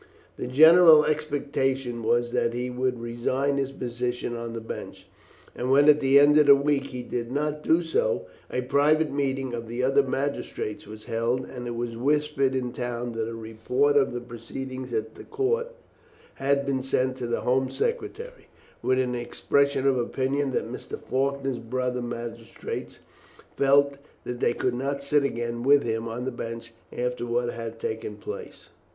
[0.35, 5.05] The general expectation was that he would resign his position on the bench;
[5.55, 9.11] and when at the end of a week he did not do so, a private
[9.11, 13.29] meeting of the other magistrates was held, and it was whispered in the town that
[13.29, 15.67] a report of the proceedings at the court
[16.33, 18.47] had been sent to the Home Secretary,
[18.81, 20.97] with an expression of opinion that Mr.
[20.99, 22.97] Faulkner's brother magistrates
[23.55, 27.79] felt that they could not sit again with him on the bench after what had
[27.79, 28.69] taken place.